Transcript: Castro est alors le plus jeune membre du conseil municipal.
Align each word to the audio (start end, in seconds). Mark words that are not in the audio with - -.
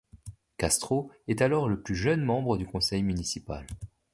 Castro 0.57 1.11
est 1.27 1.41
alors 1.43 1.69
le 1.69 1.79
plus 1.79 1.93
jeune 1.93 2.23
membre 2.23 2.57
du 2.57 2.65
conseil 2.65 3.03
municipal. 3.03 3.67